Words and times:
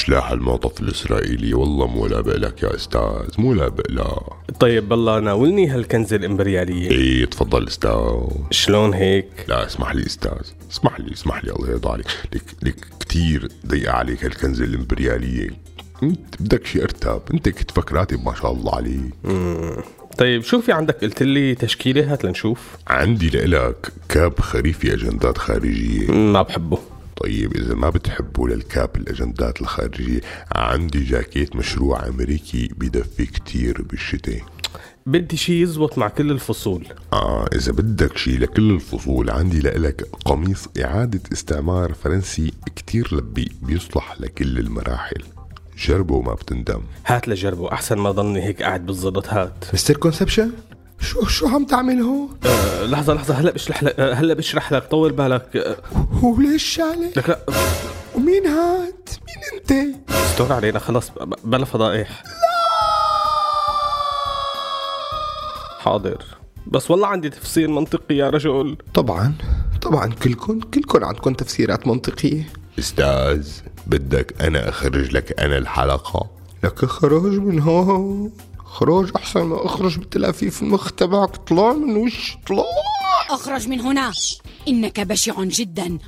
سلاح 0.00 0.30
الموظف 0.30 0.80
الإسرائيلي. 0.80 1.54
والله 1.54 1.86
مو 1.86 2.06
لابق 2.06 2.36
لك 2.36 2.62
يا 2.62 2.74
أستاذ 2.74 3.28
مو 3.38 3.54
لابق 3.54 3.90
لا. 3.90 4.20
طيب 4.60 4.88
بالله 4.88 5.20
ناولني 5.20 5.68
هالكنزة 5.68 6.16
الإمبريالية 6.16 6.90
إيه 6.90 7.24
تفضل 7.24 7.66
أستاذ. 7.66 8.28
شلون 8.50 8.94
هيك؟ 8.94 9.28
لا 9.48 9.66
اسمح 9.66 9.94
لي 9.94 10.06
أستاذ 10.06 10.42
اسمح 10.70 11.00
لي 11.00 11.12
اسمح 11.12 11.44
لي 11.44 11.52
الله 11.52 11.70
يرضى 11.70 11.88
عليك. 11.88 12.06
لك 12.32 12.42
لك 12.62 12.86
كثير 13.00 13.48
ضيقة 13.66 13.92
عليك 13.92 14.24
هالكنزة 14.24 14.64
الإمبريالية 14.64 15.50
أنت 16.02 16.34
بدك 16.40 16.66
شي 16.66 16.82
ارتب 16.82 17.22
أنت 17.34 17.48
كتفك 17.48 17.92
راتب 17.92 18.24
ما 18.24 18.34
شاء 18.34 18.52
الله 18.52 18.74
عليك. 18.74 19.14
طيب 20.18 20.42
شو 20.42 20.60
في 20.60 20.72
عندك؟ 20.72 21.00
قلت 21.04 21.22
لي 21.22 21.54
تشكيلة 21.54 22.12
هات 22.12 22.24
لنشوف. 22.24 22.76
عندي 22.88 23.28
لإلك 23.30 23.92
كاب 24.08 24.40
خريفي 24.40 24.94
أجندات 24.94 25.38
خارجية. 25.38 26.10
ما 26.12 26.42
بحبه. 26.42 26.78
طيب 27.20 27.56
إذا 27.56 27.74
ما 27.74 27.90
بتحبوا 27.90 28.48
للكاب 28.48 28.96
الأجندات 28.96 29.60
الخارجية 29.60 30.20
عندي 30.52 31.04
جاكيت 31.04 31.56
مشروع 31.56 32.06
أمريكي 32.06 32.68
بدفي 32.76 33.26
كتير 33.26 33.82
بالشتاء. 33.82 34.40
بدي 35.06 35.36
شي 35.36 35.62
يزبط 35.62 35.98
مع 35.98 36.08
كل 36.08 36.30
الفصول. 36.30 36.86
آه 37.12 37.46
إذا 37.54 37.72
بدك 37.72 38.16
شي 38.16 38.38
لكل 38.38 38.70
الفصول 38.70 39.30
عندي 39.30 39.60
لإلك 39.60 40.08
قميص 40.24 40.68
إعادة 40.84 41.20
استعمار 41.32 41.94
فرنسي 41.94 42.52
كتير 42.76 43.14
لبي 43.14 43.48
بيصلح 43.62 44.20
لكل 44.20 44.58
المراحل. 44.58 45.22
جربه 45.78 46.14
وما 46.14 46.34
بتندم. 46.34 46.80
هات 47.06 47.28
لجربه 47.28 47.72
أحسن 47.72 47.98
ما 47.98 48.10
ضلني 48.10 48.42
هيك 48.42 48.62
قاعد 48.62 48.86
بالضبط 48.86 49.28
هات. 49.28 49.64
Mister 49.74 49.96
Conception؟ 49.96 50.50
شو 51.00 51.24
شو 51.26 51.48
عم 51.48 51.64
تعمل 51.64 52.00
هون؟ 52.00 52.38
أه 52.46 52.84
لحظة 52.86 53.14
لحظة 53.14 53.34
هلا 53.34 53.50
بشرح 53.50 53.82
لك 53.82 54.00
أه 54.00 54.14
هلا 54.14 54.34
بشرح 54.34 54.72
لك 54.72 54.84
طول 54.84 55.12
بالك. 55.12 55.56
أه 55.56 55.76
وليش 56.24 56.64
شالة؟ 56.64 57.10
لك 57.16 57.28
لا. 57.28 57.38
ومين 58.14 58.46
هاد؟ 58.46 59.08
مين 59.26 59.60
انت؟ 59.60 59.96
استور 60.10 60.52
علينا 60.52 60.78
خلص 60.78 61.08
ب- 61.10 61.34
بلا 61.44 61.64
فضائح. 61.64 62.22
حاضر. 65.78 66.24
بس 66.66 66.90
والله 66.90 67.06
عندي 67.06 67.30
تفسير 67.30 67.68
منطقي 67.68 68.14
يا 68.14 68.30
رجل. 68.30 68.76
طبعا 68.94 69.32
طبعا 69.82 70.06
كلكم 70.22 70.60
كلكم 70.60 71.04
عندكم 71.04 71.34
تفسيرات 71.34 71.86
منطقية. 71.86 72.48
أستاذ 72.78 73.48
بدك 73.86 74.42
أنا 74.42 74.68
أخرج 74.68 75.12
لك 75.12 75.40
أنا 75.40 75.58
الحلقة؟ 75.58 76.30
لك 76.64 76.84
خروج 76.84 77.32
من 77.38 77.60
هون. 77.60 78.32
خروج 78.70 79.10
أحسن 79.16 79.42
ما 79.42 79.66
أخرج 79.66 79.98
بتلافيف 79.98 80.62
المخ 80.62 80.92
تبعك 80.92 81.36
طلع 81.36 81.72
من 81.72 81.96
وش 81.96 82.36
طلع 82.46 82.64
أخرج 83.30 83.68
من 83.68 83.80
هنا. 83.80 84.12
إنك 84.68 85.00
بشع 85.00 85.44
جدا. 85.44 85.98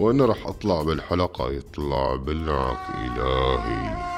وأنا 0.00 0.26
رح 0.26 0.46
أطلع 0.46 0.82
بالحلقة؟ 0.82 1.50
يطلع 1.50 2.14
بلعك 2.16 2.78
إلهي. 2.94 4.17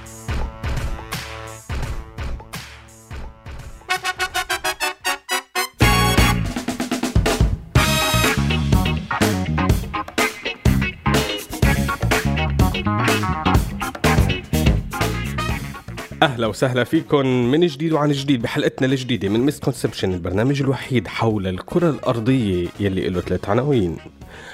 أهلا 16.21 16.47
وسهلا 16.47 16.83
فيكم 16.83 17.25
من 17.25 17.67
جديد 17.67 17.91
وعن 17.91 18.11
جديد 18.11 18.41
بحلقتنا 18.41 18.87
الجديدة 18.87 19.29
من 19.29 19.39
Misconception 19.39 20.13
البرنامج 20.13 20.61
الوحيد 20.61 21.07
حول 21.07 21.47
الكرة 21.47 21.89
الأرضية 21.89 22.67
يلي 22.79 23.09
له 23.09 23.21
ثلاث 23.21 23.49
عناوين. 23.49 23.97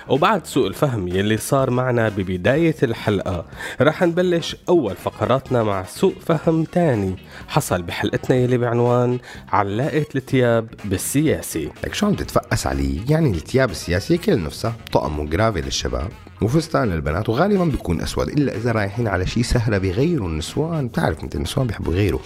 وبعد 0.09 0.45
سوء 0.45 0.67
الفهم 0.67 1.07
يلي 1.07 1.37
صار 1.37 1.69
معنا 1.69 2.09
ببداية 2.09 2.75
الحلقة 2.83 3.45
رح 3.81 4.03
نبلش 4.03 4.55
أول 4.69 4.95
فقراتنا 4.95 5.63
مع 5.63 5.83
سوء 5.83 6.13
فهم 6.25 6.63
تاني 6.63 7.15
حصل 7.47 7.81
بحلقتنا 7.81 8.35
يلي 8.37 8.57
بعنوان 8.57 9.19
علاقة 9.49 10.05
الثياب 10.15 10.67
بالسياسي 10.85 11.71
لك 11.83 11.93
شو 11.93 12.05
عم 12.05 12.13
تتفقس 12.13 12.67
علي؟ 12.67 13.01
يعني 13.09 13.29
الثياب 13.31 13.71
السياسية 13.71 14.17
كل 14.17 14.43
نفسها 14.43 14.73
طقم 14.93 15.19
وجرافي 15.19 15.61
للشباب 15.61 16.09
وفستان 16.41 16.89
للبنات 16.89 17.29
وغالبا 17.29 17.65
بيكون 17.65 18.01
أسود 18.01 18.27
إلا 18.27 18.55
إذا 18.55 18.71
رايحين 18.71 19.07
على 19.07 19.27
شي 19.27 19.43
سهرة 19.43 19.77
بغيروا 19.77 20.27
النسوان 20.29 20.87
بتعرف 20.87 21.23
انت 21.23 21.35
النسوان 21.35 21.67
بيحبوا 21.67 21.93
يغيروا 21.93 22.19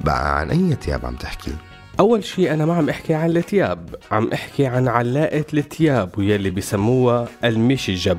بقى 0.00 0.40
عن 0.40 0.50
أي 0.50 0.76
ثياب 0.82 1.06
عم 1.06 1.14
تحكي؟ 1.14 1.52
أول 2.00 2.24
شيء 2.24 2.52
أنا 2.52 2.66
ما 2.66 2.74
عم 2.74 2.88
أحكي 2.88 3.14
عن 3.14 3.36
الثياب 3.36 3.94
عم 4.10 4.30
أحكي 4.32 4.66
عن 4.66 4.88
علاقة 4.88 5.44
الثياب 5.54 6.18
ويلي 6.18 6.50
بسموها 6.50 7.28
المشجب 7.44 8.18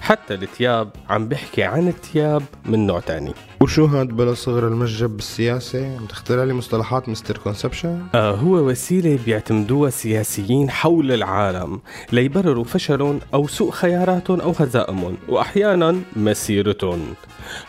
حتى 0.00 0.34
الثياب 0.34 0.90
عم 1.08 1.28
بحكي 1.28 1.62
عن 1.62 1.88
الثياب 1.88 2.42
من 2.64 2.86
نوع 2.86 3.00
تاني. 3.00 3.32
وشو 3.64 3.84
هاد 3.84 4.08
بلا 4.08 4.34
صغر 4.34 4.68
المسجب 4.68 5.10
بالسياسة؟ 5.16 5.96
عم 5.96 6.06
تخترع 6.06 6.44
لي 6.44 6.52
مصطلحات 6.52 7.08
مستر 7.08 7.38
كونسبشن؟ 7.38 8.02
آه 8.14 8.34
هو 8.34 8.68
وسيلة 8.68 9.18
بيعتمدوها 9.26 9.88
السياسيين 9.88 10.70
حول 10.70 11.12
العالم 11.12 11.80
ليبرروا 12.12 12.64
فشلهم 12.64 13.20
أو 13.34 13.46
سوء 13.46 13.70
خياراتهم 13.70 14.40
أو 14.40 14.50
هزائمهم 14.58 15.16
وأحيانا 15.28 16.00
مسيرتهم 16.16 17.00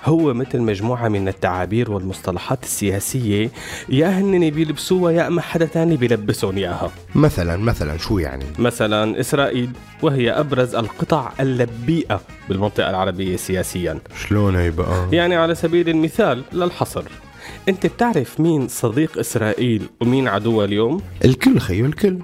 هو 0.06 0.34
مثل 0.34 0.62
مجموعة 0.62 1.08
من 1.08 1.28
التعابير 1.28 1.92
والمصطلحات 1.92 2.64
السياسية 2.64 3.50
يا 3.90 4.08
هن 4.08 4.50
بيلبسوها 4.50 5.12
يا 5.12 5.28
أما 5.28 5.42
حدا 5.42 5.66
تاني 5.66 5.98
بيلبسهم 5.98 6.58
إياها 6.58 6.92
مثلا 7.16 7.58
مثلا 7.58 7.98
شو 7.98 8.18
يعني؟ 8.20 8.46
مثلا 8.60 9.20
إسرائيل 9.20 9.70
وهي 10.02 10.32
أبرز 10.32 10.76
القطع 10.76 11.32
اللبيئة 11.40 12.22
بالمنطقة 12.50 12.90
العربية 12.90 13.36
سياسيا 13.36 14.00
شلون 14.28 14.56
هي 14.56 14.72
بقى؟ 14.72 15.08
يعني 15.12 15.36
على 15.36 15.56
سبيل 15.56 15.85
المثال 15.90 16.44
للحصر. 16.54 17.04
أنت 17.70 17.86
بتعرف 17.86 18.40
مين 18.40 18.68
صديق 18.68 19.20
إسرائيل 19.20 19.82
ومين 20.02 20.28
عدوها 20.28 20.66
اليوم؟ 20.66 21.02
الكل 21.26 21.60
خيو 21.60 21.86
الكل. 21.86 22.20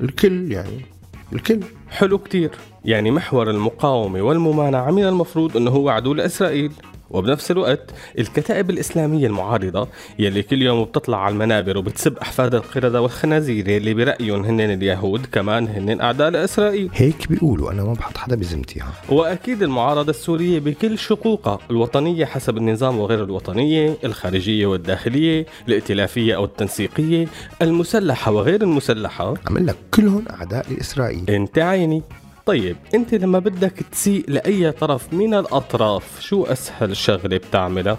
الكل 0.00 0.52
يعني 0.52 0.86
الكل. 1.32 1.60
حلو 1.90 2.18
كتير. 2.18 2.50
يعني 2.84 3.10
محور 3.10 3.50
المقاومة 3.50 4.22
والممانعة 4.22 4.90
من 4.90 5.04
المفروض 5.04 5.56
إنه 5.56 5.70
هو 5.70 5.88
عدو 5.88 6.14
لإسرائيل. 6.14 6.72
وبنفس 7.10 7.50
الوقت 7.50 7.90
الكتائب 8.18 8.70
الإسلامية 8.70 9.26
المعارضة 9.26 9.88
يلي 10.18 10.42
كل 10.42 10.62
يوم 10.62 10.84
بتطلع 10.84 11.24
على 11.24 11.32
المنابر 11.32 11.78
وبتسب 11.78 12.18
أحفاد 12.18 12.54
القردة 12.54 13.02
والخنازير 13.02 13.76
اللي 13.76 13.94
برأيهم 13.94 14.44
هن 14.44 14.60
اليهود 14.60 15.26
كمان 15.32 15.68
هن 15.68 16.00
أعداء 16.00 16.30
لإسرائيل. 16.30 16.90
هيك 16.94 17.28
بيقولوا 17.28 17.72
أنا 17.72 17.84
ما 17.84 17.92
بحط 17.92 18.16
حدا 18.16 18.36
بذمتها 18.36 18.92
وأكيد 19.08 19.62
المعارضة 19.62 20.10
السورية 20.10 20.58
بكل 20.58 20.98
شقوقها 20.98 21.58
الوطنية 21.70 22.24
حسب 22.24 22.56
النظام 22.56 22.98
وغير 22.98 23.24
الوطنية 23.24 23.96
الخارجية 24.04 24.66
والداخلية 24.66 25.46
الائتلافية 25.68 26.36
أو 26.36 26.44
التنسيقية 26.44 27.26
المسلحة 27.62 28.32
وغير 28.32 28.62
المسلحة. 28.62 29.34
عم 29.46 29.58
لك 29.58 29.76
كلهم 29.94 30.24
أعداء 30.30 30.66
لإسرائيل. 30.72 31.30
أنت 31.30 31.58
عيني. 31.58 32.02
طيب 32.48 32.76
انت 32.94 33.14
لما 33.14 33.38
بدك 33.38 33.72
تسيء 33.92 34.24
لأي 34.28 34.72
طرف 34.72 35.12
من 35.12 35.34
الأطراف 35.34 36.20
شو 36.20 36.44
أسهل 36.44 36.96
شغلة 36.96 37.36
بتعملها؟ 37.36 37.98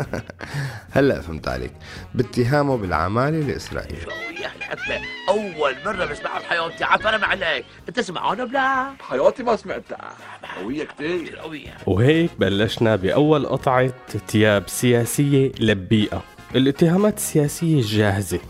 هلا 0.94 1.20
فهمت 1.20 1.48
عليك. 1.48 1.72
باتهامه 2.14 2.76
بالعمالة 2.76 3.38
لاسرائيل 3.38 3.98
يا 4.42 4.50
الحكمة 4.56 5.00
أول 5.28 5.74
مرة 5.86 6.04
بسمعها 6.04 6.38
بحياتي. 6.38 6.84
عفرم 6.84 7.24
عليك. 7.24 7.64
أنت 7.88 8.00
سمعانة 8.00 8.44
بلا؟ 8.44 8.94
حياتي 9.00 9.42
ما 9.42 9.56
سمعتها. 9.56 10.12
قوية 10.62 10.84
كتير. 10.84 11.36
قوية. 11.36 11.76
وهيك 11.86 12.30
بلشنا 12.38 12.96
بأول 12.96 13.46
قطعة 13.46 13.92
ثياب 14.28 14.68
سياسية 14.68 15.52
لبيئة. 15.60 16.22
الاتهامات 16.54 17.16
السياسية 17.16 17.74
الجاهزه 17.74 18.40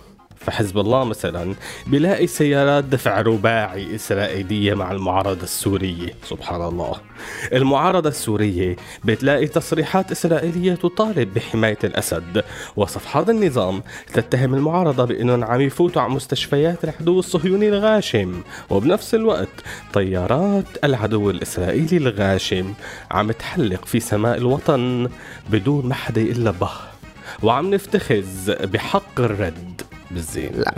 فحزب 0.46 0.79
الله 0.79 1.05
مثلا 1.05 1.55
بيلاقي 1.87 2.26
سيارات 2.26 2.85
دفع 2.85 3.20
رباعي 3.20 3.94
إسرائيلية 3.94 4.75
مع 4.75 4.93
المعارضة 4.93 5.43
السورية. 5.43 6.14
سبحان 6.25 6.62
الله. 6.62 6.94
المعارضة 7.52 8.08
السورية 8.08 8.76
بتلاقي 9.05 9.46
تصريحات 9.46 10.11
إسرائيلية 10.11 10.75
تطالب 10.75 11.35
بحماية 11.35 11.79
الأسد. 11.85 12.44
وصفحات 12.76 13.31
النظام 13.31 13.82
تتهم 14.12 14.55
المعارضة 14.55 15.05
بأنهم 15.05 15.44
عم 15.44 15.61
يفوتوا 15.61 16.02
على 16.02 16.12
مستشفيات 16.12 16.85
العدو 16.85 17.19
الصهيوني 17.19 17.69
الغاشم. 17.69 18.43
وبنفس 18.70 19.14
الوقت 19.14 19.49
طيارات 19.93 20.85
العدو 20.85 21.31
الإسرائيلي 21.31 21.96
الغاشم 21.96 22.75
عم 23.11 23.32
تحلق 23.32 23.85
في 23.85 24.00
سماء 24.00 24.37
الوطن 24.37 25.08
بدون 25.50 25.87
ما 25.87 25.94
حدا 25.94 26.20
يقول 26.20 26.52
به 26.52 26.70
وعم 27.43 27.75
نفتخز 27.75 28.50
بحق 28.50 29.20
الرد. 29.20 29.82
بالزين. 30.11 30.51
لا. 30.55 30.75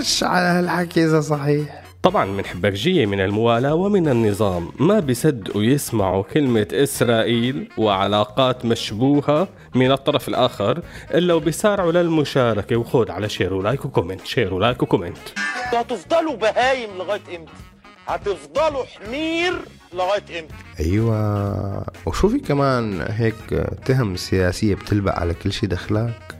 مش 0.00 0.22
على 0.22 0.46
هالحكي 0.46 1.04
إذا 1.04 1.20
صحيح. 1.20 1.84
طبعا 2.02 2.24
من 2.24 2.44
حبكجية 2.44 3.06
من 3.06 3.20
الموالاة 3.20 3.74
ومن 3.74 4.08
النظام. 4.08 4.68
ما 4.80 5.00
بيصدقوا 5.00 5.62
يسمعوا 5.62 6.22
كلمة 6.22 6.66
إسرائيل 6.72 7.68
وعلاقات 7.78 8.64
مشبوهة 8.64 9.48
من 9.74 9.92
الطرف 9.92 10.28
الآخر 10.28 10.82
إلا 11.14 11.34
وبيسارعوا 11.34 11.92
للمشاركة 11.92 12.76
وخود 12.76 13.10
على 13.10 13.28
شير 13.28 13.54
ولايك 13.54 13.84
وكومنت 13.84 14.26
شير 14.26 14.54
ولايك 14.54 14.82
وكومنت 14.82 15.18
هتفضلوا 15.72 16.36
بهايم 16.36 16.90
لغاية 16.98 17.20
إمتى؟ 17.36 17.52
هتفضلوا 18.06 18.84
حمير 18.84 19.52
لغاية 19.94 20.40
إمتى؟ 20.40 20.54
أيوه. 20.80 21.84
وشو 22.06 22.28
في 22.28 22.38
كمان 22.38 23.06
هيك 23.10 23.66
تهم 23.86 24.16
سياسية 24.16 24.74
بتلبق 24.74 25.12
على 25.18 25.34
كل 25.34 25.52
شي 25.52 25.66
دخلاك 25.66 26.33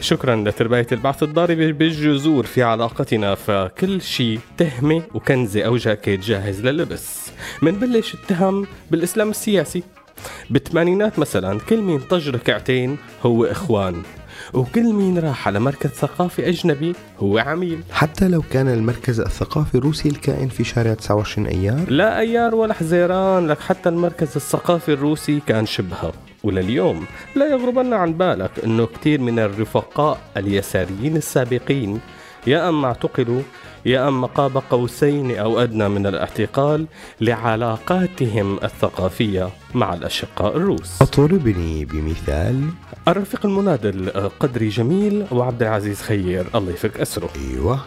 شكرا 0.00 0.36
لترباية 0.36 0.86
البعث 0.92 1.22
الضاربة 1.22 1.72
بالجذور 1.72 2.46
في 2.46 2.62
علاقتنا 2.62 3.34
فكل 3.34 4.02
شيء 4.02 4.40
تهمة 4.58 5.02
وكنزة 5.14 5.62
أو 5.62 5.76
جاكيت 5.76 6.20
جاهز 6.20 6.60
للبس. 6.60 7.30
منبلش 7.62 8.14
التهم 8.14 8.66
بالإسلام 8.90 9.30
السياسي. 9.30 9.82
بالثمانينات 10.50 11.18
مثلا 11.18 11.60
كل 11.60 11.76
مين 11.76 12.00
طج 12.00 12.28
ركعتين 12.28 12.98
هو 13.22 13.44
إخوان 13.44 14.02
وكل 14.54 14.92
مين 14.92 15.18
راح 15.18 15.48
على 15.48 15.60
مركز 15.60 15.90
ثقافي 15.90 16.48
أجنبي 16.48 16.92
هو 17.18 17.38
عميل. 17.38 17.80
حتى 17.92 18.28
لو 18.28 18.42
كان 18.42 18.68
المركز 18.68 19.20
الثقافي 19.20 19.74
الروسي 19.74 20.08
الكائن 20.08 20.48
في 20.48 20.64
شارع 20.64 20.94
29 20.94 21.46
أيار؟ 21.46 21.90
لا 21.90 22.20
أيار 22.20 22.54
ولا 22.54 22.74
حزيران 22.74 23.46
لك 23.46 23.60
حتى 23.60 23.88
المركز 23.88 24.36
الثقافي 24.36 24.92
الروسي 24.92 25.40
كان 25.46 25.66
شبهه. 25.66 26.12
ولليوم 26.44 27.06
لا 27.34 27.46
يغربن 27.50 27.92
عن 27.92 28.12
بالك 28.12 28.50
أنه 28.64 28.86
كثير 28.86 29.20
من 29.20 29.38
الرفقاء 29.38 30.20
اليساريين 30.36 31.16
السابقين 31.16 32.00
يا 32.46 32.68
أما 32.68 32.86
اعتقلوا 32.86 33.42
يا 33.86 34.08
أما 34.08 34.26
قاب 34.26 34.62
قوسين 34.70 35.38
أو 35.38 35.60
أدنى 35.62 35.88
من 35.88 36.06
الاعتقال 36.06 36.86
لعلاقاتهم 37.20 38.58
الثقافية 38.64 39.48
مع 39.74 39.94
الأشقاء 39.94 40.56
الروس. 40.56 41.02
اضربني 41.02 41.84
بمثال. 41.84 42.64
الرفيق 43.08 43.46
المنادل 43.46 44.10
قدري 44.40 44.68
جميل 44.68 45.26
وعبد 45.32 45.62
العزيز 45.62 46.00
خير 46.00 46.46
الله 46.54 46.72
يفك 46.72 47.00
أسره. 47.00 47.30
أيوه. 47.36 47.80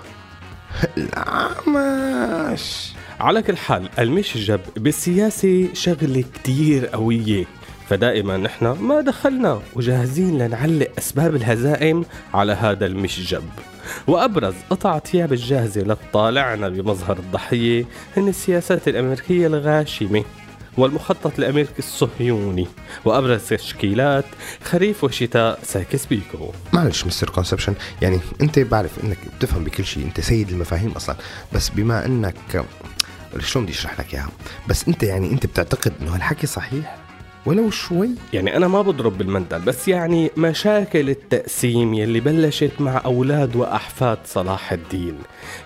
لا 0.97 1.50
ماش 1.68 2.94
على 3.19 3.42
كل 3.42 3.57
حال 3.57 3.89
المشجب 4.00 4.59
بالسياسة 4.77 5.68
شغلة 5.74 6.24
كتير 6.33 6.86
قوية. 6.86 7.45
فدائما 7.91 8.38
نحن 8.38 8.65
ما 8.65 9.01
دخلنا 9.01 9.61
وجاهزين 9.75 10.38
لنعلق 10.38 10.88
أسباب 10.97 11.35
الهزائم 11.35 12.05
على 12.33 12.53
هذا 12.53 12.85
المشجب. 12.85 13.43
وأبرز 14.07 14.53
قطع 14.69 14.99
ثياب 14.99 15.33
الجاهزة 15.33 15.81
لتطالعنا 15.81 16.69
بمظهر 16.69 17.19
الضحية 17.19 17.85
هن 18.17 18.27
السياسات 18.27 18.88
الأمريكية 18.88 19.47
الغاشمة 19.47 20.23
والمخطط 20.77 21.39
الأمريكي 21.39 21.79
الصهيوني 21.79 22.67
وأبرز 23.05 23.47
تشكيلات 23.49 24.25
خريف 24.63 25.03
وشتاء 25.03 25.59
سايكس 25.63 26.06
بيكو. 26.05 26.51
معلش 26.73 27.05
Mister 27.06 27.29
Conception 27.29 27.73
يعني 28.01 28.19
أنت 28.41 28.59
بعرف 28.59 29.03
إنك 29.03 29.17
بتفهم 29.37 29.63
بكل 29.63 29.85
شيء 29.85 30.03
أنت 30.03 30.19
سيد 30.19 30.49
المفاهيم 30.49 30.91
أصلا. 30.91 31.15
بس 31.53 31.69
بما 31.69 32.05
إنك 32.05 32.65
شلون 33.39 33.65
بدي 33.65 33.73
أشرح 33.73 33.99
لك 33.99 34.13
إياها؟ 34.13 34.29
بس 34.67 34.87
أنت 34.87 35.03
يعني 35.03 35.31
أنت 35.31 35.45
بتعتقد 35.45 35.94
إنه 36.01 36.15
هالحكي 36.15 36.47
صحيح؟ 36.47 37.00
ولو 37.45 37.69
شوي. 37.69 38.09
يعني 38.33 38.57
أنا 38.57 38.67
ما 38.67 38.81
بضرب 38.81 39.17
بالمندل 39.17 39.59
بس 39.59 39.88
يعني 39.88 40.31
مشاكل 40.38 41.09
التقسيم 41.09 41.93
يلي 41.93 42.19
بلشت 42.19 42.71
مع 42.79 43.01
أولاد 43.05 43.55
وأحفاد 43.55 44.17
صلاح 44.25 44.71
الدين. 44.71 45.17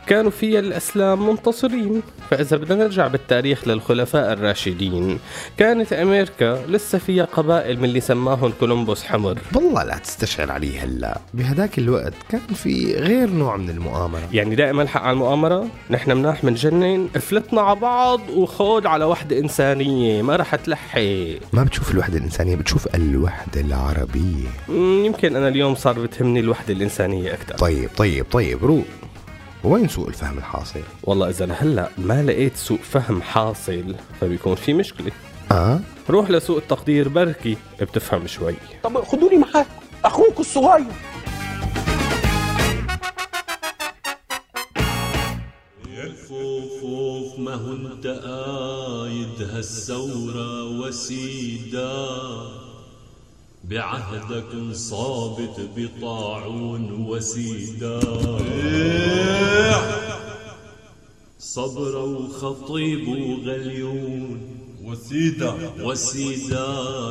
كانوا 0.08 0.32
فيها 0.32 0.60
الأسلام 0.60 1.28
منتصرين. 1.30 2.02
فإذا 2.30 2.58
بدنا 2.58 2.84
نرجع 2.84 3.08
بالتاريخ 3.08 3.68
للخلفاء 3.68 4.34
الراشدين 4.34 5.20
كانت 5.58 5.94
أمريكا 5.94 6.66
لسه 6.68 6.98
فيها 6.98 7.26
قبائل 7.26 7.78
من 7.78 7.86
اللي 7.86 8.00
سماهم 8.02 8.54
كولومبوس 8.60 9.04
حمر. 9.04 9.38
والله 9.56 9.84
لا 9.84 9.98
تستشعر 9.98 10.52
علي 10.52 10.80
هلا. 10.80 11.20
بهداك 11.34 11.78
الوقت 11.80 12.14
كان 12.30 12.42
في 12.56 12.96
غير 12.96 13.30
نوع 13.30 13.58
من 13.58 13.70
المؤامرة. 13.70 14.30
يعني 14.34 14.56
دائما 14.56 14.84
الحق 14.84 15.02
على 15.02 15.14
المؤامرة؟ 15.14 15.68
نحن 15.90 16.12
مناح 16.12 16.44
منجنن 16.44 17.08
فلتنا 17.08 17.62
على 17.62 17.80
بعض 17.80 18.22
وخود 18.30 18.86
على 18.86 19.06
وحدة 19.06 19.40
إنسانية 19.40 20.22
ما 20.22 20.36
رح 20.36 20.56
تلحق. 20.56 21.00
ما 21.54 21.65
بتشوف 21.66 21.92
الوحدة 21.92 22.18
الإنسانية 22.18 22.56
بتشوف 22.56 22.96
الوحدة 22.96 23.62
العربية. 23.62 24.50
يمكن 25.06 25.36
أنا 25.36 25.48
اليوم 25.48 25.76
صار 25.76 26.00
بتهمني 26.00 26.40
الوحدة 26.40 26.74
الإنسانية 26.74 27.34
أكثر 27.34 27.56
طيب 27.56 27.90
طيب 27.98 28.26
طيب 28.32 28.66
روق 28.66 28.86
وين 29.64 29.88
سوء 29.88 30.08
الفهم 30.08 30.38
الحاصل؟ 30.38 30.80
والله 31.04 31.30
إذا 31.30 31.46
لهلا 31.46 31.90
ما 31.98 32.24
لقيت 32.24 32.56
سوء 32.56 32.78
فهم 32.78 33.22
حاصل 33.22 33.96
فبيكون 34.22 34.56
في 34.56 34.74
مشكلة. 34.74 35.12
آه. 35.52 35.80
روح 36.10 36.30
لسوء 36.30 36.58
التقدير 36.58 37.10
بركي 37.10 37.58
بتفهم 37.82 38.28
شوي. 38.28 38.56
طب 38.84 39.04
خدوني 39.04 39.38
معاك 39.38 39.68
أخوك 40.06 40.40
الصغير. 40.40 40.86
فوف 47.26 47.40
ما 47.40 47.54
هو 47.56 47.72
انت 47.74 48.08
قايد 48.08 49.42
هالثورة 49.42 50.64
وسيدا. 50.80 52.08
بعهدك 53.64 54.46
انصابت 54.54 55.70
بطاعون 55.78 56.92
وسيدا. 56.92 58.00
صبرا 61.40 62.04
وخطيب 62.04 63.08
وغليون. 63.08 64.42
وسيدا. 64.84 65.54
وسيدا 65.80 66.66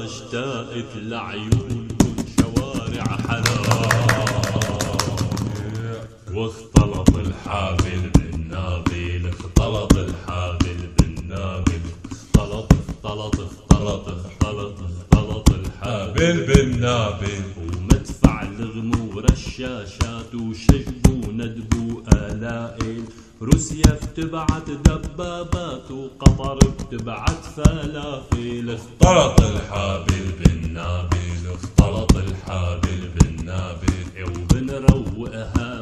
اشتاقت 0.04 0.96
لعيون 0.96 1.88
شوارع 2.40 3.04
حلال 3.28 3.54
واختلط 6.34 7.16
الحابل 7.16 8.10
بالنابل 8.14 8.93
اختلط 9.64 9.96
الحابل 9.96 10.76
بالنابل 10.98 11.80
اختلط 12.12 12.72
اختلط 12.72 13.40
اختلط 13.40 14.08
اختلط 14.08 14.78
اختلط 14.80 15.50
الحابل 15.50 16.46
بالنابل 16.46 17.42
ومدفع 17.58 18.42
لغم 18.42 18.92
ورشاشات 19.16 20.34
وشجب 20.34 21.06
وندب 21.28 22.02
آلائل 22.14 23.04
روسيا 23.42 23.98
بتبعت 24.02 24.70
دبابات 24.70 25.90
وقطر 25.90 26.58
بتبعت 26.58 27.44
فلافل. 27.56 28.70
اختلط 28.70 29.40
الحابل 29.40 30.24
بالنابل 30.40 31.40
اختلط 31.54 32.16
الحابل 32.16 33.00
بالنابل 33.16 34.04
وبنروقها 34.24 35.73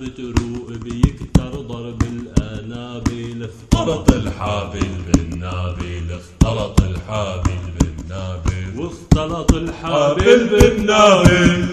بتروق 0.00 0.70
بيكتر 0.70 1.50
ضرب 1.60 2.02
الانابل 2.02 3.48
اختلط 3.48 4.12
الحابل 4.12 4.88
بالنابل 5.06 6.12
اختلط 6.12 6.80
الحابل 6.80 7.58
بالنابل 7.80 8.78
واختلط 8.80 9.52
الحابل 9.52 10.48
بالنابل 10.48 11.66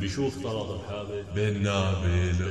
بشو 0.00 0.28
اختلط 0.28 0.70
الحابل 0.70 1.24
بالنابل 1.34 2.50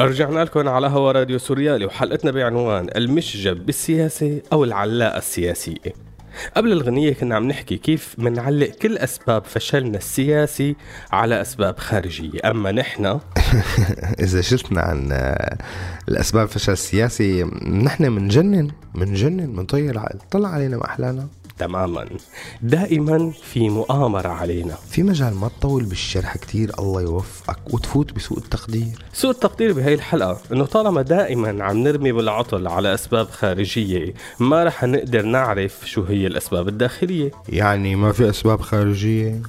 رجعنا 0.00 0.44
لكم 0.44 0.68
على 0.68 0.86
هوا 0.86 1.12
راديو 1.12 1.38
سوريالي 1.38 1.84
وحلقتنا 1.84 2.30
بعنوان 2.30 2.88
المشجب 2.96 3.66
بالسياسة 3.66 4.42
أو 4.52 4.64
العلاقة 4.64 5.18
السياسية 5.18 6.09
قبل 6.56 6.72
الغنية 6.72 7.12
كنا 7.12 7.36
عم 7.36 7.48
نحكي 7.48 7.76
كيف 7.76 8.14
منعلق 8.18 8.68
كل 8.68 8.98
أسباب 8.98 9.44
فشلنا 9.44 9.98
السياسي 9.98 10.76
على 11.12 11.40
أسباب 11.40 11.78
خارجية. 11.78 12.40
أما 12.44 12.72
نحن 12.72 13.06
إذا 14.24 14.40
شفنا 14.40 14.80
عن 14.80 15.12
الأسباب 16.08 16.46
الفشل 16.46 16.72
السياسي 16.72 17.44
نحن 17.84 18.12
منجنن 18.12 18.70
منجنن 18.94 19.50
منطير 19.50 19.90
العقل. 19.90 20.18
طلع 20.30 20.48
علينا 20.48 20.76
ما 20.76 20.84
احلانا 20.84 21.28
تماما. 21.60 22.08
دائما 22.62 23.32
في 23.42 23.68
مؤامرة 23.68 24.28
علينا. 24.28 24.74
في 24.90 25.02
مجال 25.02 25.34
ما 25.34 25.48
تطول 25.48 25.84
بالشرح 25.84 26.36
كتير 26.36 26.70
الله 26.78 27.02
يوفقك 27.02 27.74
وتفوت 27.74 28.12
بسوء 28.12 28.38
التقدير. 28.38 29.04
سوء 29.12 29.30
التقدير 29.30 29.72
بهي 29.72 29.94
الحلقة 29.94 30.40
إنه 30.52 30.64
طالما 30.64 31.02
دائما 31.02 31.64
عم 31.64 31.78
نرمي 31.78 32.12
بالعطل 32.12 32.66
على 32.66 32.94
أسباب 32.94 33.30
خارجية 33.30 34.14
ما 34.38 34.64
رح 34.64 34.84
نقدر 34.84 35.22
نعرف 35.22 35.80
شو 35.84 36.02
هي 36.02 36.26
الأسباب 36.26 36.68
الداخلية. 36.68 37.30
يعني 37.48 37.96
ما 37.96 38.12
في 38.12 38.30
أسباب 38.30 38.60
خارجية؟ 38.60 39.42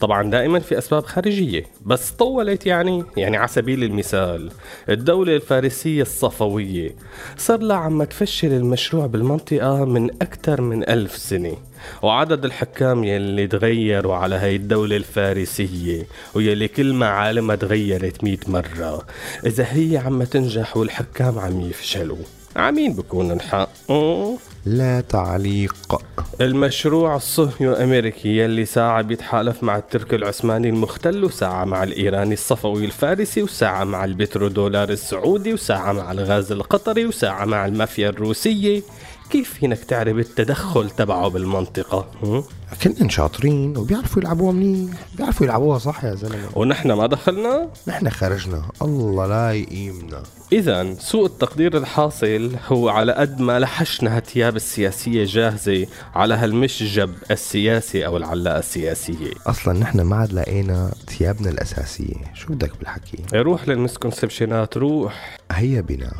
طبعا 0.00 0.30
دائما 0.30 0.58
في 0.58 0.78
أسباب 0.78 1.06
خارجية 1.06 1.64
بس 1.86 2.10
طولت 2.10 2.66
يعني 2.66 3.04
يعني 3.16 3.36
على 3.36 3.48
سبيل 3.48 3.84
المثال 3.84 4.50
الدولة 4.88 5.36
الفارسية 5.36 6.02
الصفوية 6.02 6.94
صار 7.36 7.58
لها 7.58 7.76
عم 7.76 8.04
تفشل 8.04 8.52
المشروع 8.52 9.06
بالمنطقة 9.06 9.84
من 9.84 10.10
أكثر 10.10 10.60
من 10.60 10.88
ألف 10.88 11.16
سنة 11.16 11.56
وعدد 12.02 12.44
الحكام 12.44 13.04
يلي 13.04 13.46
تغيروا 13.46 14.14
على 14.14 14.34
هاي 14.34 14.56
الدولة 14.56 14.96
الفارسية 14.96 16.06
ويلي 16.34 16.68
كل 16.68 16.92
ما 16.92 17.06
عالمها 17.06 17.56
تغيرت 17.56 18.24
مئة 18.24 18.38
مرة. 18.48 19.06
إذا 19.46 19.66
هي 19.70 19.96
عم 19.96 20.22
تنجح 20.22 20.76
والحكام 20.76 21.38
عم 21.38 21.60
يفشلوا. 21.60 22.16
عمين 22.56 22.92
بكون 22.92 23.30
الحق. 23.32 23.68
لا 24.66 25.00
تعليق 25.00 26.02
المشروع 26.40 27.16
الصهيو 27.16 27.72
أمريكي 27.72 28.38
يلي 28.38 28.64
ساعة 28.64 29.02
بيتحالف 29.02 29.62
مع 29.62 29.76
الترك 29.76 30.14
العثماني 30.14 30.68
المختل 30.68 31.24
وساعة 31.24 31.64
مع 31.64 31.82
الإيراني 31.82 32.34
الصفوي 32.34 32.84
الفارسي 32.84 33.42
وساعة 33.42 33.84
مع 33.84 34.04
البترودولار 34.04 34.88
السعودي 34.88 35.54
وساعة 35.54 35.92
مع 35.92 36.12
الغاز 36.12 36.52
القطري 36.52 37.06
وساعة 37.06 37.44
مع 37.44 37.66
المافيا 37.66 38.08
الروسية 38.08 38.82
كيف 39.30 39.54
فينك 39.54 39.84
تعرف 39.84 40.16
التدخل 40.16 40.90
تبعه 40.90 41.28
بالمنطقة؟ 41.28 42.06
كلن 42.82 43.08
شاطرين 43.08 43.76
وبيعرفوا 43.76 44.22
يلعبوها 44.22 44.52
منيح. 44.52 45.06
بيعرفوا 45.16 45.46
يلعبوها 45.46 45.78
صح 45.78 46.04
يا 46.04 46.14
زلمة. 46.14 46.48
ونحن 46.54 46.92
ما 46.92 47.06
دخلنا؟ 47.06 47.68
نحن 47.88 48.10
خرجنا. 48.10 48.62
الله 48.82 49.26
لا 49.26 49.52
يقيمنا 49.52 50.22
إذا 50.52 50.94
سوء 50.94 51.26
التقدير 51.26 51.76
الحاصل 51.76 52.56
هو 52.68 52.88
على 52.88 53.12
قد 53.12 53.40
ما 53.40 53.58
لحشنا 53.58 54.16
هالثياب 54.16 54.56
السياسية 54.56 55.24
جاهزة 55.24 55.86
على 56.14 56.34
هالمشجب 56.34 57.14
السياسي 57.30 58.06
أو 58.06 58.16
العلاقة 58.16 58.58
السياسية. 58.58 59.30
أصلا 59.46 59.78
نحن 59.78 60.00
ما 60.00 60.16
عاد 60.16 60.32
لقينا 60.32 60.94
ثيابنا 61.08 61.50
الأساسية. 61.50 62.14
شو 62.34 62.52
بدك 62.52 62.72
بالحكي؟ 62.78 63.18
روح 63.34 63.68
للمسكونسبشنات 63.68 64.76
روح. 64.76 65.38
هيا 65.52 65.80
بنا. 65.80 66.12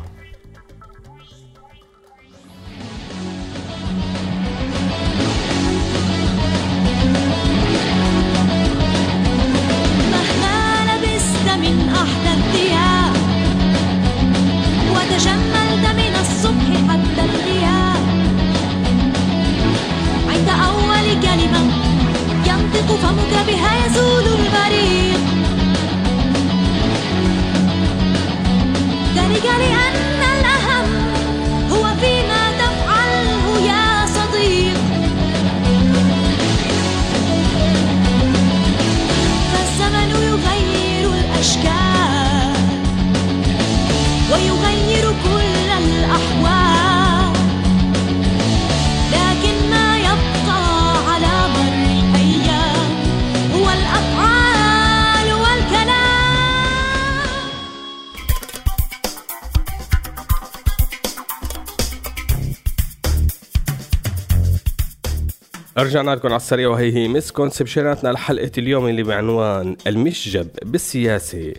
رجعنا 65.79 66.11
لكم 66.11 66.27
على 66.27 66.37
السريع 66.37 66.69
وهي 66.69 66.93
هي 66.93 67.07
مسكونسبشناتنا 67.07 68.09
لحلقة 68.09 68.51
اليوم 68.57 68.87
اللي 68.87 69.03
بعنوان 69.03 69.77
المشجب 69.87 70.47
بالسياسة 70.65 71.53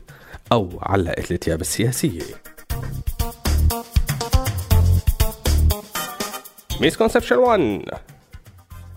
أو 0.53 0.79
علقة 0.83 1.25
الثياب 1.31 1.61
السياسية 1.61 2.23
مسكونسبشن 6.81 7.37
1 7.37 7.83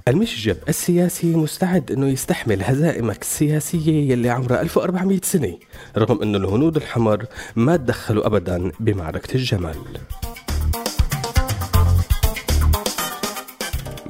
المشجب 0.07 0.57
السياسي 0.69 1.35
مستعد 1.35 1.91
إنه 1.91 2.07
يستحمل 2.07 2.63
هزائمك 2.63 3.21
السياسية 3.21 4.11
يلي 4.11 4.29
عمرها 4.29 4.61
1400 4.61 5.19
سنة 5.23 5.57
رغم 5.97 6.21
إنه 6.21 6.37
الهنود 6.37 6.75
الحمر 6.75 7.25
ما 7.55 7.77
تدخلوا 7.77 8.25
ابدا 8.25 8.71
بمعركة 8.79 9.35
الجمل 9.35 9.75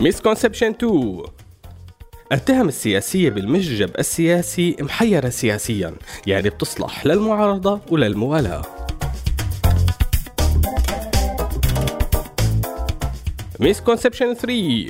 Misconception 0.02 0.70
2 0.70 1.24
التهم 2.32 2.68
السياسية 2.68 3.30
بالمشجب 3.30 3.90
السياسي 4.00 4.76
محيرة 4.80 5.30
سياسيا 5.30 5.94
يعني 6.28 6.50
بتصلح 6.50 7.06
للمعارضة 7.06 7.80
وللموالاة 7.92 8.62
Misconception 13.60 14.34
3 14.34 14.86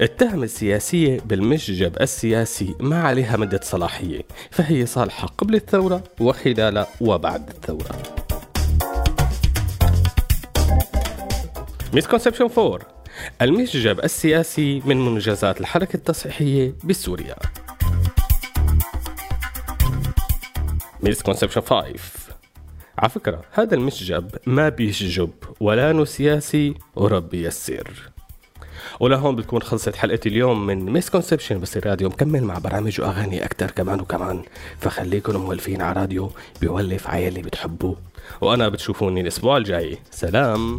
التهم 0.00 0.42
السياسية 0.42 1.20
بالمشجب 1.20 1.92
السياسي 2.00 2.74
ما 2.80 3.02
عليها 3.02 3.36
مدة 3.36 3.60
صلاحية 3.62 4.20
فهي 4.50 4.86
صالحة 4.86 5.26
قبل 5.26 5.54
الثورة 5.54 6.04
وخلال 6.20 6.86
وبعد 7.00 7.48
الثورة. 7.48 8.02
Misconception 11.94 12.48
4 12.58 12.97
المشجب 13.42 14.00
السياسي 14.04 14.82
من 14.84 15.04
منجزات 15.06 15.60
الحركة 15.60 15.96
التصحيحية 15.96 16.74
بسوريا. 16.84 17.36
Misconception 21.02 21.60
5 21.60 21.94
على 22.98 23.08
فكرة 23.10 23.42
هذا 23.52 23.74
المشجب 23.74 24.30
ما 24.46 24.68
بيشجب 24.68 25.30
ولا 25.60 25.90
انه 25.90 26.04
سياسي 26.04 26.74
وربي 26.96 27.44
يسر 27.44 28.10
ولهون 29.00 29.36
بتكون 29.36 29.62
خلصت 29.62 29.96
حلقة 29.96 30.20
اليوم 30.26 30.66
من 30.66 30.92
Misconception 30.92 31.58
بصير 31.58 31.86
راديو 31.86 32.08
مكمل 32.08 32.44
مع 32.44 32.58
برامج 32.58 33.00
وأغاني 33.00 33.44
أكتر 33.44 33.70
كمان 33.70 34.00
وكمان. 34.00 34.42
فخليكم 34.80 35.36
مولفين 35.36 35.82
على 35.82 36.00
راديو 36.00 36.30
بيولف 36.60 37.10
عيالي 37.10 37.42
بتحبوه. 37.42 37.96
وأنا 38.40 38.68
بتشوفوني 38.68 39.20
الأسبوع 39.20 39.56
الجاي. 39.56 39.98
سلام. 40.10 40.78